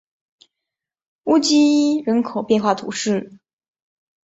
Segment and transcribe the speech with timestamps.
[1.25, 1.59] 乌济
[1.93, 3.37] 伊人口变化图示